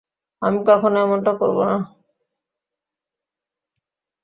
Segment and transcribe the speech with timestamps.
[0.41, 1.75] আমি কখনো এমনটা করবো না!